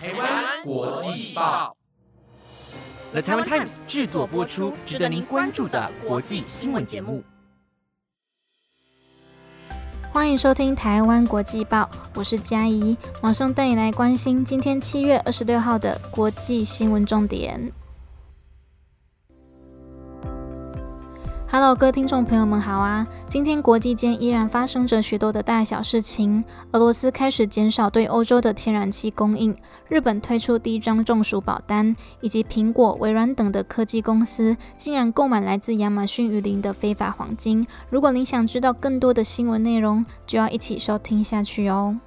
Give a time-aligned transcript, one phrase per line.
[0.00, 1.76] 台湾国际报
[3.10, 7.24] ，The Taiwan Times 制作播出，值得您关注的国际新闻节目。
[10.12, 17.60] 欢迎收听台湾国际报，我是嘉怡，马上带你来关心今天七月二十六号的国际新闻重点。
[21.50, 23.06] Hello，各位听众朋友们好啊！
[23.26, 26.44] 今天国际间依然发生着许多的大小事情。
[26.72, 29.56] 俄罗斯开始减少对欧洲的天然气供应，
[29.88, 37.66] 日本推出第一张中暑保单，以及苹果、微软等的科技公司竟然购买来自亚马逊雨林的非法黄金。
[37.88, 41.98] 如果你想知道更多的新闻内容，就要一起收听下去哦。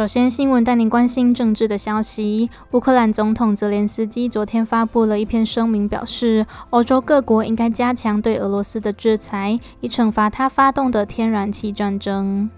[0.00, 2.48] 首先，新闻带您关心政治的消息。
[2.70, 12.48] 乌克兰总统泽连斯基昨天发布了一篇声明，表示欧洲各国应该加强对俄罗斯的制裁，以惩罚他发动的天然气战争。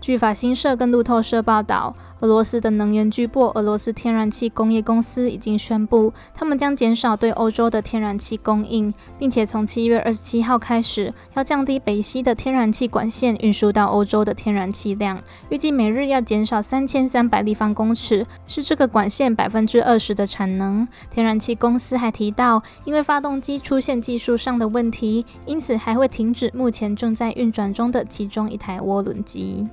[0.00, 20.86] 据法新社跟路透社报道，俄罗斯的能源巨擘俄罗斯天然气工业公司已经宣布，他们将减少对欧洲的天然气供应，并且从七月二十七号开始，要降低北溪的天然气管线运输到欧洲的天然气量，预计每日要减少三千三百立方公尺，是这个管线百分之二十的产能。
[21.10, 29.66] 天然气公司还提到，因为发动机出现技术上的问题，因此还会停止目前正在运转中的其中一台涡轮机。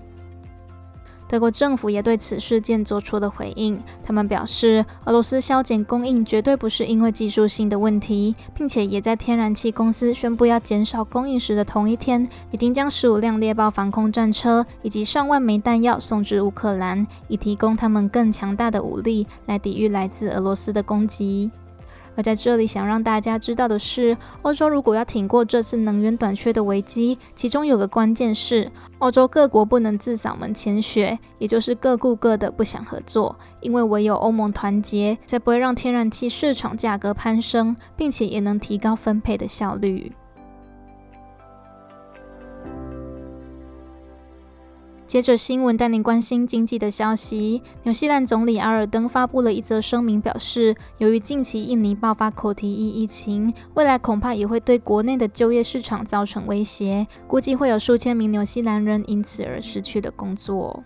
[1.30, 3.80] 德国政府也对此事件做出了回应。
[4.04, 21.52] 他们表示，俄罗斯削减供应绝对不是因为技术性的问题，并且也在天然气公司宣布要减少供应时的同一天，已经将十五辆猎豹防空战车以及上万枚弹药送至乌克兰，以提供他们更强大的武力来抵御来自俄罗斯的攻击。
[22.20, 33.34] 而在这里，想让大家知道的是，欧洲如果要挺过这次能源短缺的危机，其中有个关键是，欧洲各国不能自扫门前雪，也就是各顾各的，不想合作。
[33.62, 40.12] 因为唯有欧盟团结，才不会让天然气市场价格攀升，并且也能提高分配的效率。
[45.10, 47.64] 接着新闻带您关心经济的消息。
[47.82, 60.84] 纽西兰总理阿尔登发布了一则声明，表示，由于近期印尼爆发口蹄疫疫情，未来恐怕也会对国内的就业市场造成威胁，估计会有数千名纽西兰人因此而失去了工作。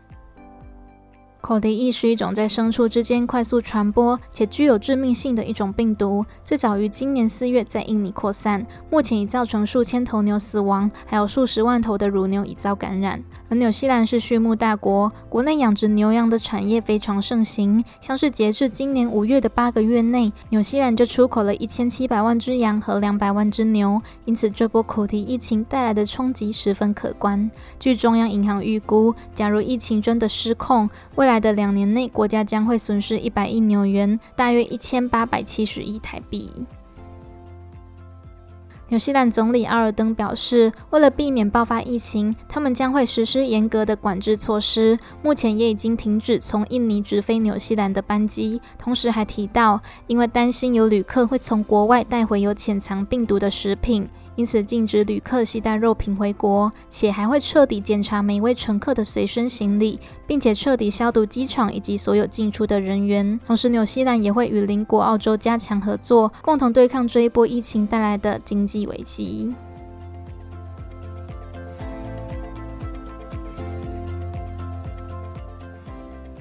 [1.44, 13.22] 口蹄疫是一种在牲畜之间快速传播且具有致命性的一种病毒，最早于今年四月在印尼扩散，目前已造成数千头牛死亡，还有数十万头的乳牛已遭感染。
[13.50, 27.52] 而纽西兰是畜牧大国，国内养殖牛羊的产业非常盛行，像是截至今年五月的八个月内，纽西兰就出口了一千七百万只羊和两百万只牛，因此这波口蹄疫情带来的冲击十分可观。
[27.78, 36.66] 据中央银行预估，假如疫情真的失控，未来的两年内，国家将会损失一百亿纽元，大约一千八百七十亿台币。
[38.90, 45.00] 纽西兰总理阿尔登表示，为了避免爆发疫情，他们将会实施严格的管制措施。
[45.24, 48.62] 目前也已经停止从印尼直飞纽西兰的班机。
[48.78, 54.08] 同时还提到，因为担心有旅客会从国外带回有潜藏病毒的食品。
[54.36, 63.40] 因此，禁止旅客携带肉品回国，且还会彻底检查每一位乘客的随身行李，并且彻底消毒机场以及所有进出的人员。
[63.46, 69.54] 同时，纽西兰也会与邻国澳洲加强合作，共同对抗这一波疫情带来的经济危机。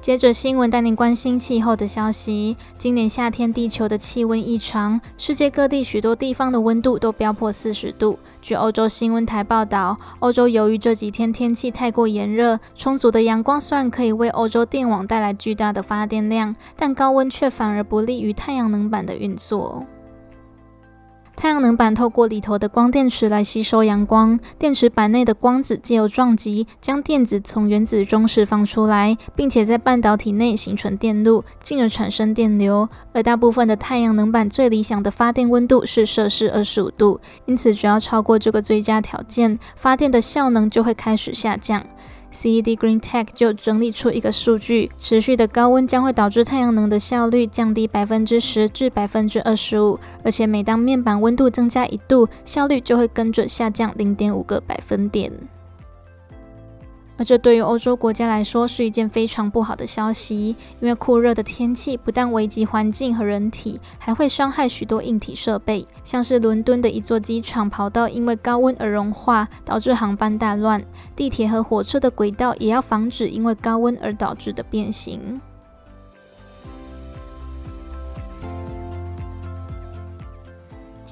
[0.03, 2.57] 接着新闻带您关心气候的消息。
[2.77, 8.19] 今年夏天，地球的气温异常，世界各地许多地方的温度都飙破四十度。
[8.41, 19.87] 据欧洲新闻台报道，欧洲由于这几天天气太过炎热，充足的阳光虽然可以为欧洲电网带来巨大的发电量，但高温却反而不利于太阳能板的运作。
[21.35, 32.89] 太阳能板透过里头的光电池来吸收阳光，电池板内的光子借由撞击，将电子从原子中释放出来，并且在半导体内形成电路，进而产生电流。
[33.13, 41.85] 而大部分的太阳能板最理想的发电温度是摄氏二十五度，因此只要超过这个最佳条件，发电的效能就会开始下降。
[42.33, 55.31] CED Green Tech 就整理出一个数据：持续的高温将会导致太阳能的效率降低百分之十至百分之二十五，而且每当面板温度增加一度，效率就会跟着下降零点五个百分点。
[57.23, 70.81] 那这对于欧洲国家来说是一件非常不好的消息，因为酷热的天气不但危及环境和人体，还会伤害许多硬体设备，像是伦敦的一座机场跑道因为高温而融化，导致航班大乱；
[71.15, 75.41] 地铁和火车的轨道也要防止因为高温而导致的变形。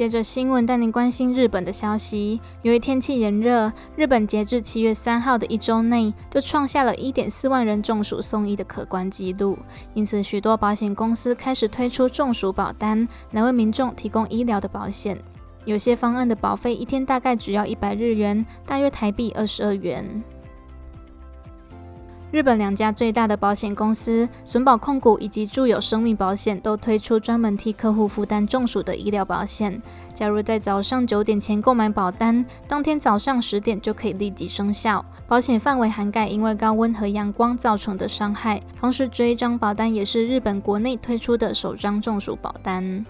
[0.00, 2.40] 接着新闻带您关心日本的消息。
[2.62, 9.58] 由于天气炎热，日本截至七月三号的一周内就创下了一点四万人中暑送医的可观记录。
[9.92, 15.18] 因此，许多保险公司开始推出中暑保单，来为民众提供医疗的保险。
[15.66, 20.24] 有些方案的保费一天大概只要一百日元，大约台币二十二元。
[22.30, 29.82] 日本两家最大的保险公司损保控股以及住友生命保险都推出专门替客户负担中暑的医疗保险。
[30.14, 35.04] 假如在早上九点前购买保单，当天早上十点就可以立即生效。
[35.26, 38.60] 保险范围涵盖因为高温和阳光造成的伤害。
[38.78, 43.04] 同时，这一张保单也是日本国内推出的首张中暑保单。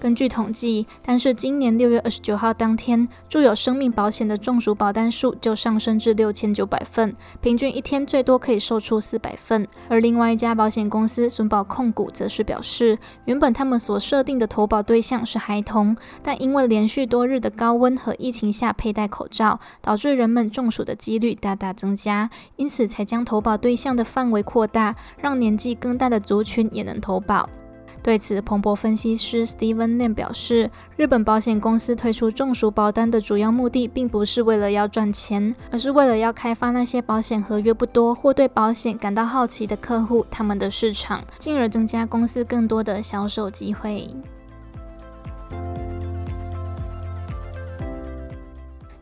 [0.00, 9.68] 根据统计，但是今年六月二十九号当天，住有生命保险的中暑保单数就上升至六千九百份，平均一天最多可以售出四百份。
[9.90, 27.46] 而另外一家保险公司损保控股则是表示，原本他们所设定的投保对象是孩童，但因为连续多日的高温和疫情下佩戴口罩，导致人们中暑的几率大大增加，因此才将投保对象的范围扩大，让年纪更大的族群也能投保。
[28.02, 44.08] 对此，彭博分析师 Steven Lam 表示，日本保险公司推出中暑保单的主要目的，并不是为了要赚钱，而是为了要开发那些保险合约不多或对保险感到好奇的客户他们的市场，进而增加公司更多的销售机会。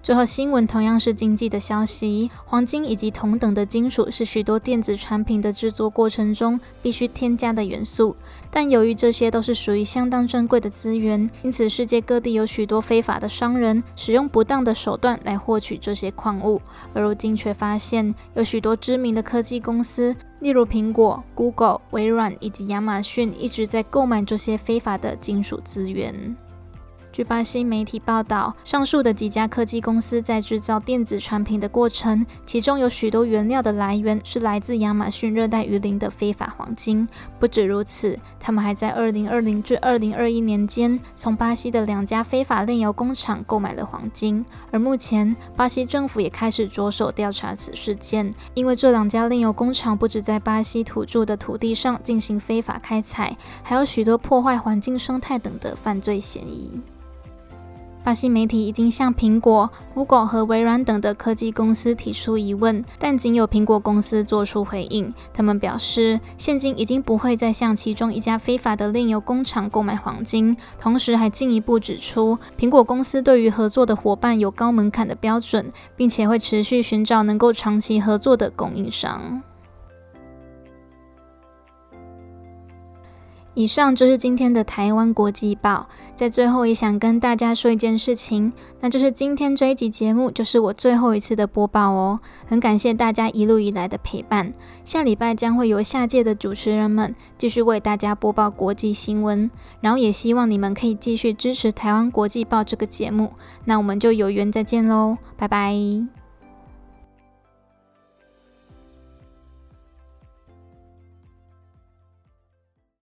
[0.09, 8.17] 最后新闻同样是经济的消息，黄金以及同等的金属是许多电子产品的制作过程中必须添加的元素。
[8.51, 16.59] 但由于这些都是属于相当珍贵的资源，因此世界各地有许多非法的商人使用不当的手段来获取这些矿物。
[16.95, 26.35] 而如今却发现有许多知名的科技公司，例如苹果、Google、微软以及亚马逊，一直在购买这些非法的金属资源。
[27.11, 37.09] 据巴西媒体报道，上述的几家科技公司在制造电子产品的过程，其中有许多原料的来源是来自亚马逊热带雨林的非法黄金。
[37.41, 44.45] 不止如此，他们还在2020至2021年间，从巴西的两家非法炼油工厂购买了黄金。
[44.71, 56.81] 而目前，巴西政府也开始着手调查此事件，因为这两家炼油工厂不止在巴西土著的土地上进行非法开采，还有许多破坏环境生态等的犯罪嫌疑。
[58.05, 65.13] 巴西媒体已经向苹果、Google 和微软等的科技公司提出疑问，但仅有苹果公司做出回应。
[65.35, 70.57] 他们表示，现今已经不会再向其中一家非法的炼油工厂购买黄金。
[70.81, 79.43] 同时，还进一步指出，苹果公司对于合作的伙伴有高门槛的标准，并且会持续寻找能够长期合作的供应商。
[83.55, 85.89] 以上就是今天的台湾国际报。
[86.15, 92.19] 在最后，也想跟大家说一件事情，那就是今天这一集节目就是我最后一次的播报哦。
[92.47, 94.53] 很感谢大家一路以来的陪伴。
[94.85, 99.49] 下礼拜将会由下届的主持人们继续为大家播报国际新闻，
[99.81, 103.33] 然后也希望你们可以继续支持台湾国际报这个节目。
[103.65, 106.18] 那我们就有缘再见喽，拜拜。